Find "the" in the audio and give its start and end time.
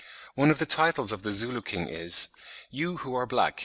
0.57-0.65, 1.21-1.29